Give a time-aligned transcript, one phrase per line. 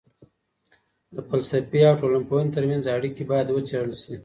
[1.13, 4.15] د فلسفې او ټولنپوهني ترمنځ اړیکې باید وڅېړل سي.